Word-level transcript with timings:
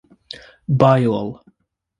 Biol. 0.83 1.29